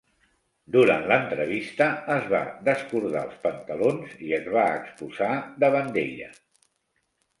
Durant 0.75 1.03
l'entrevista 1.11 1.89
es 2.15 2.25
va 2.31 2.41
descordar 2.69 3.23
els 3.27 3.37
pantalons 3.45 4.17
i 4.29 4.33
es 4.41 4.49
va 4.57 4.67
exposar 4.81 5.33
davant 5.67 5.93
d'ella. 5.99 6.33